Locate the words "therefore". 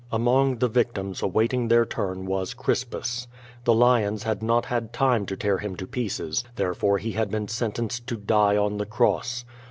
6.55-6.97